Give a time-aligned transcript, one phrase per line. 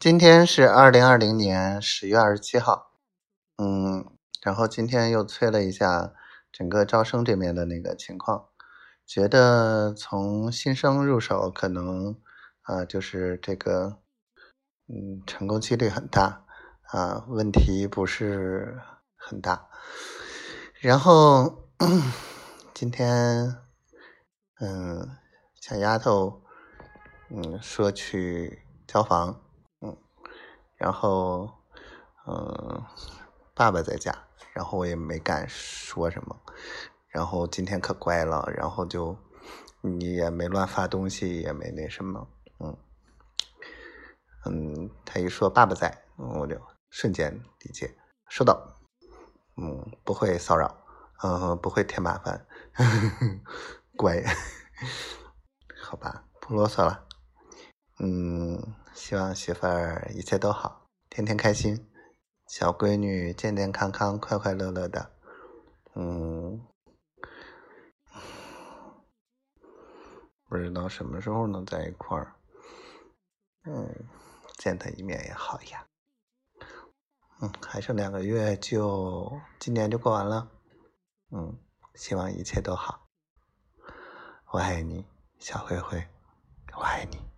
[0.00, 2.92] 今天是二零二零年十月二十七号，
[3.58, 4.10] 嗯，
[4.40, 6.14] 然后今天又催了一下
[6.50, 8.48] 整个招生这边的那个情况，
[9.06, 12.18] 觉得从新生入手可能
[12.62, 13.98] 啊，就是这个，
[14.88, 16.46] 嗯，成功几率很大
[16.84, 18.80] 啊，问题不是
[19.16, 19.68] 很大。
[20.80, 21.68] 然后
[22.72, 23.54] 今天，
[24.60, 25.10] 嗯，
[25.60, 26.42] 小丫头，
[27.28, 29.42] 嗯，说去交房。
[30.80, 31.46] 然后，
[32.26, 32.82] 嗯，
[33.54, 34.14] 爸爸在家，
[34.54, 36.34] 然后我也没敢说什么。
[37.08, 39.14] 然后今天可乖了，然后就
[39.82, 42.26] 你也没乱发东西，也没那什么，
[42.60, 42.74] 嗯，
[44.46, 46.58] 嗯，他一说爸爸在，我就
[46.88, 47.94] 瞬间理解，
[48.30, 48.74] 收到，
[49.58, 50.74] 嗯，不会骚扰，
[51.22, 52.46] 嗯，不会添麻烦，
[53.98, 54.24] 乖，
[55.82, 57.06] 好吧，不啰嗦了，
[57.98, 58.74] 嗯。
[59.00, 61.90] 希望媳妇儿一切都好，天天开心，
[62.46, 65.10] 小闺女健健康康、快快乐乐的。
[65.94, 66.60] 嗯，
[70.44, 72.34] 不知道什么时候能在一块儿。
[73.64, 73.88] 嗯，
[74.58, 75.86] 见她一面也好呀。
[77.40, 80.46] 嗯，还剩两个月就今年就过完了。
[81.30, 81.58] 嗯，
[81.94, 83.08] 希望一切都好。
[84.52, 85.06] 我爱你，
[85.38, 86.06] 小灰灰，
[86.76, 87.29] 我爱你。